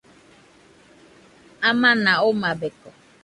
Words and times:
Amana 1.69 2.11
omabeko. 2.29 2.89